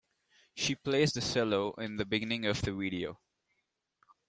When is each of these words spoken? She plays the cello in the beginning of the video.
She 0.55 0.73
plays 0.73 1.13
the 1.13 1.21
cello 1.21 1.73
in 1.73 1.97
the 1.97 2.05
beginning 2.05 2.47
of 2.47 2.63
the 2.63 2.73
video. 2.73 3.19